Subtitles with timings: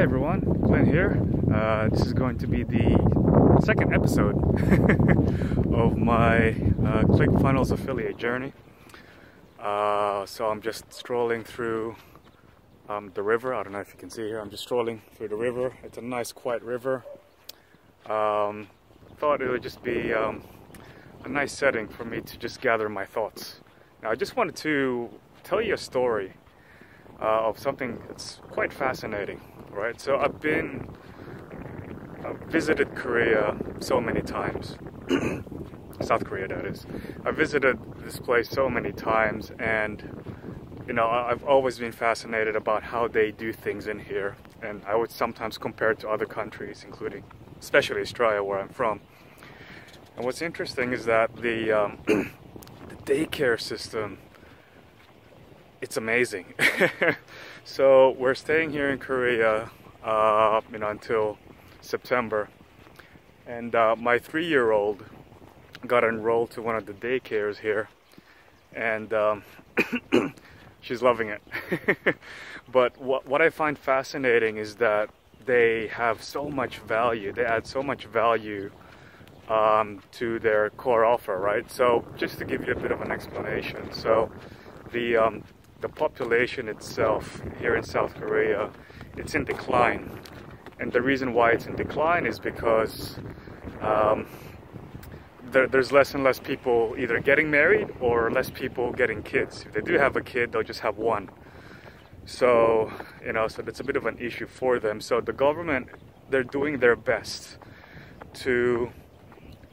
[0.00, 1.22] Hi everyone, Glenn here.
[1.52, 4.34] Uh, this is going to be the second episode
[5.74, 8.54] of my uh, ClickFunnels affiliate journey.
[9.58, 11.96] Uh, so I'm just strolling through
[12.88, 13.52] um, the river.
[13.52, 14.38] I don't know if you can see here.
[14.38, 15.74] I'm just strolling through the river.
[15.82, 17.04] It's a nice, quiet river.
[18.06, 18.68] Um,
[19.18, 20.42] thought it would just be um,
[21.26, 23.60] a nice setting for me to just gather my thoughts.
[24.02, 25.10] Now, I just wanted to
[25.44, 26.32] tell you a story
[27.20, 30.00] uh, of something that's quite fascinating right?
[30.00, 30.88] So I've been
[32.24, 34.76] uh, visited Korea so many times.
[36.02, 36.86] South Korea, that is.
[37.24, 40.02] I visited this place so many times, and
[40.86, 44.96] you know, I've always been fascinated about how they do things in here, and I
[44.96, 47.22] would sometimes compare it to other countries, including,
[47.60, 49.00] especially Australia, where I'm from.
[50.16, 54.18] And what's interesting is that the um, the daycare system,
[55.80, 56.54] it's amazing.
[57.64, 59.70] So we're staying here in Korea,
[60.02, 61.38] uh, you know, until
[61.80, 62.48] September.
[63.46, 65.04] And uh, my three-year-old
[65.86, 67.88] got enrolled to one of the daycares here,
[68.74, 69.44] and um,
[70.80, 71.42] she's loving it.
[72.72, 75.10] but what what I find fascinating is that
[75.44, 77.32] they have so much value.
[77.32, 78.70] They add so much value
[79.48, 81.70] um, to their core offer, right?
[81.70, 84.30] So just to give you a bit of an explanation, so
[84.92, 85.44] the um,
[85.80, 88.70] the population itself here in South Korea,
[89.16, 90.20] it's in decline.
[90.78, 93.18] And the reason why it's in decline is because
[93.80, 94.26] um,
[95.50, 99.64] there, there's less and less people either getting married or less people getting kids.
[99.66, 101.30] If they do have a kid, they'll just have one.
[102.26, 102.92] So,
[103.24, 105.00] you know, so that's a bit of an issue for them.
[105.00, 105.88] So the government,
[106.30, 107.58] they're doing their best
[108.34, 108.90] to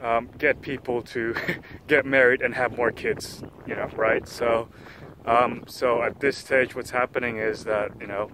[0.00, 1.34] um, get people to
[1.88, 4.26] get married and have more kids, you know, right?
[4.28, 4.68] So
[5.26, 8.30] um, so at this stage, what's happening is that you know,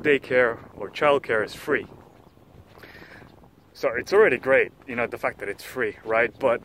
[0.00, 1.86] daycare or childcare is free.
[3.72, 6.36] So it's already great, you know, the fact that it's free, right?
[6.38, 6.60] But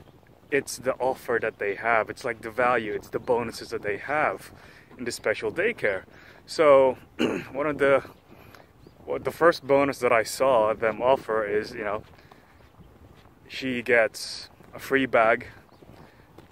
[0.50, 2.09] it's the offer that they have.
[2.09, 2.94] It's like the value.
[2.94, 4.51] It's the bonuses that they have
[4.97, 6.03] in the special daycare.
[6.45, 6.97] So
[7.51, 8.03] one of the
[9.05, 12.03] well, the first bonus that I saw them offer is, you know,
[13.47, 15.47] she gets a free bag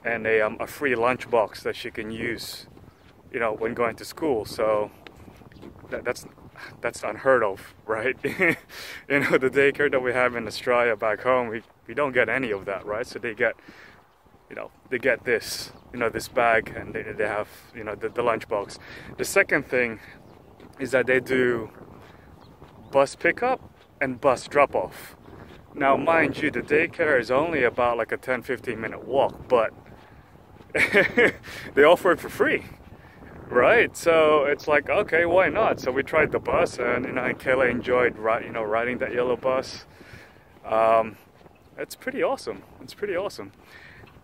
[0.03, 2.67] and a, um, a free lunchbox that she can use
[3.31, 4.45] you know, when going to school.
[4.45, 4.91] So
[5.89, 6.25] that, that's
[6.81, 8.15] that's unheard of, right?
[8.23, 8.55] you
[9.07, 12.51] know, the daycare that we have in Australia back home, we, we don't get any
[12.51, 13.05] of that, right?
[13.05, 13.55] So they get,
[14.49, 17.95] you know, they get this, you know, this bag and they, they have, you know,
[17.95, 18.77] the, the lunchbox.
[19.17, 19.99] The second thing
[20.79, 21.71] is that they do
[22.91, 23.61] bus pickup
[23.99, 25.15] and bus drop off.
[25.73, 29.73] Now, mind you, the daycare is only about like a 10 15 minute walk, but
[30.73, 32.65] they offer it for free
[33.51, 33.97] Right.
[33.97, 35.81] So it's like, okay, why not?
[35.81, 39.13] So we tried the bus, and you know, and Kayla enjoyed, you know, riding that
[39.13, 39.83] yellow bus.
[40.65, 41.17] Um,
[41.77, 42.63] it's pretty awesome.
[42.81, 43.51] It's pretty awesome.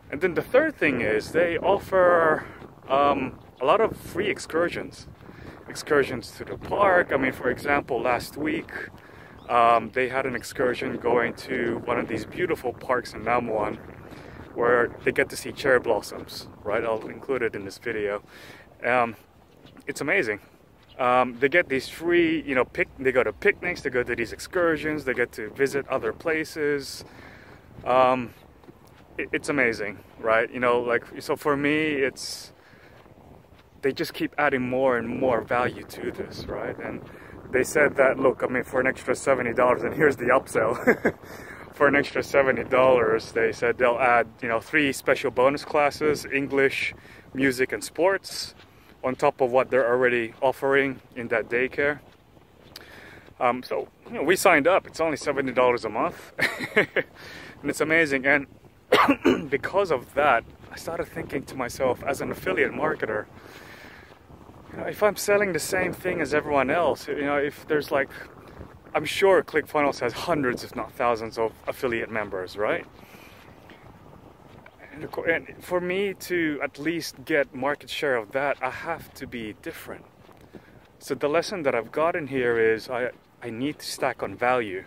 [0.09, 2.45] And then the third thing is they offer
[2.87, 5.07] um, a lot of free excursions.
[5.67, 7.11] Excursions to the park.
[7.11, 8.71] I mean, for example, last week
[9.49, 13.77] um, they had an excursion going to one of these beautiful parks in Namwon
[14.55, 16.83] where they get to see cherry blossoms, right?
[16.83, 18.23] I'll include it in this video.
[18.85, 19.15] Um,
[19.87, 20.39] it's amazing.
[20.99, 22.67] Um, they get these free, you know,
[22.97, 27.05] they go to picnics, they go to these excursions, they get to visit other places.
[27.85, 28.33] Um,
[29.17, 30.51] it, it's amazing, right?
[30.51, 32.51] You know, like, so for me, it's,
[33.83, 36.77] they just keep adding more and more value to this, right?
[36.79, 37.01] And
[37.51, 41.15] they said that, look, I mean, for an extra $70, and here's the upsell.
[41.73, 46.95] for an extra $70, they said they'll add, you know, three special bonus classes, English,
[47.35, 48.55] music, and sports
[49.07, 51.99] on top of what they're already offering in that daycare.
[53.39, 54.85] Um, so you know, we signed up.
[54.87, 56.33] It's only seventy dollars a month,
[56.75, 58.25] and it's amazing.
[58.25, 58.47] And
[59.49, 63.25] because of that, I started thinking to myself, as an affiliate marketer,
[64.71, 67.91] you know, if I'm selling the same thing as everyone else, you know, if there's
[67.91, 68.09] like,
[68.93, 72.85] I'm sure ClickFunnels has hundreds, if not thousands, of affiliate members, right?
[75.03, 79.55] And for me to at least get market share of that, I have to be
[79.61, 80.05] different.
[80.99, 83.11] So the lesson that I've gotten here is I,
[83.41, 84.85] I need to stack on value.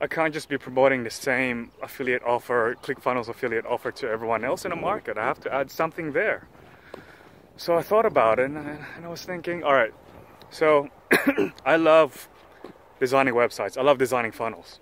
[0.00, 4.64] I can't just be promoting the same affiliate offer, ClickFunnels affiliate offer to everyone else
[4.64, 5.18] in the market.
[5.18, 6.48] I have to add something there.
[7.56, 8.58] So I thought about it and
[9.04, 9.92] I was thinking, all right,
[10.50, 10.88] so
[11.66, 12.28] I love
[12.98, 13.76] designing websites.
[13.76, 14.80] I love designing funnels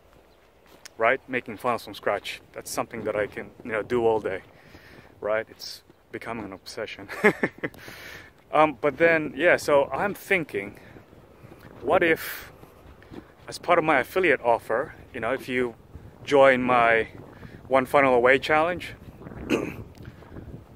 [0.99, 1.21] right?
[1.29, 2.43] Making funnels from scratch.
[2.53, 4.43] That's something that I can, you know, do all day,
[5.21, 5.47] right?
[5.49, 7.09] It's becoming an obsession.
[8.53, 10.79] um, but then, yeah, so I'm thinking,
[11.81, 12.53] what if
[13.47, 15.75] as part of my affiliate offer, you know, if you
[16.25, 17.09] join my
[17.69, 18.95] one funnel away challenge,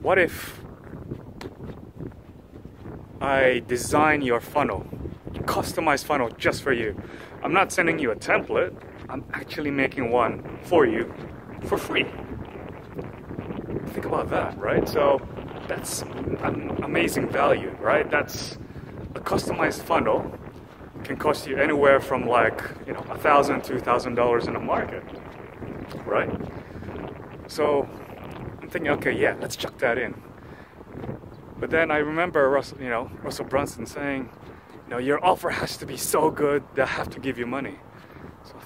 [0.01, 0.61] what if
[3.21, 4.87] I design your funnel,
[5.41, 6.97] customized funnel just for you?
[7.43, 8.75] I'm not sending you a template,
[9.13, 11.13] I'm actually making one for you
[11.65, 12.07] for free.
[13.89, 14.89] Think about that, right?
[14.89, 15.21] So
[15.69, 16.01] that's
[16.83, 18.11] amazing value, right?
[18.11, 18.57] That's
[19.15, 20.33] a customized funnel
[21.05, 24.61] can cost you anywhere from like you know a thousand two thousand dollars in the
[24.61, 25.03] market
[26.07, 26.31] right
[27.49, 27.89] so
[28.61, 30.15] i'm thinking okay yeah let's chuck that in
[31.59, 34.29] but then i remember russell you know russell brunson saying
[34.85, 37.77] you know your offer has to be so good they have to give you money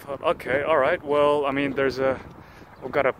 [0.06, 2.18] thought okay all right well i mean there's a
[2.82, 3.14] we've got a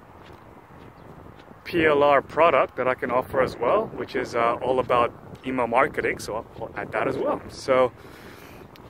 [1.65, 5.13] plr product that i can offer as well which is uh, all about
[5.47, 7.41] email marketing so I'll add that as well.
[7.49, 7.93] So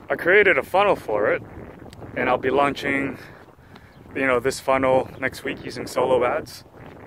[0.09, 1.41] I created a funnel for it
[2.15, 3.17] and I'll be launching
[4.15, 6.63] you know this funnel next week using solo ads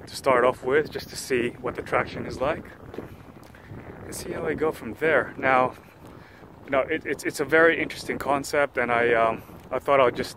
[0.06, 2.64] to start off with just to see what the traction is like
[4.04, 5.34] and see how I go from there.
[5.37, 5.75] Now
[6.64, 10.10] you know it, it's, it's a very interesting concept and I um, I thought I'll
[10.10, 10.37] just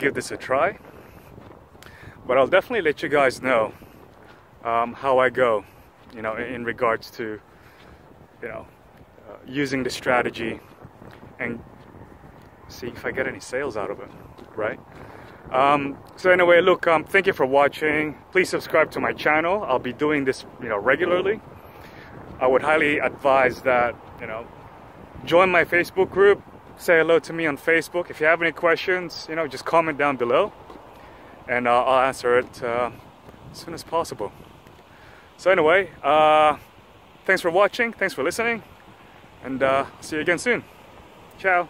[0.00, 0.78] give this a try
[2.26, 3.72] but I'll definitely let you guys know
[4.64, 5.64] um, how I go
[6.14, 7.40] you know in, regards to
[8.42, 8.66] you know
[9.28, 10.60] uh, using the strategy
[11.38, 11.62] and
[12.70, 14.10] see if I get any sales out of it,
[14.56, 14.78] right?
[15.52, 18.16] Um, so anyway, look, um, thank you for watching.
[18.30, 19.64] Please subscribe to my channel.
[19.64, 21.40] I'll be doing this, you know, regularly.
[22.40, 24.46] I would highly advise that, you know,
[25.24, 26.42] join my Facebook group.
[26.80, 28.08] Say hello to me on Facebook.
[28.08, 30.50] If you have any questions, you know, just comment down below,
[31.46, 32.90] and uh, I'll answer it uh,
[33.52, 34.32] as soon as possible.
[35.36, 36.56] So anyway, uh,
[37.26, 37.92] thanks for watching.
[37.92, 38.62] Thanks for listening,
[39.44, 40.64] and uh, see you again soon.
[41.38, 41.68] Ciao.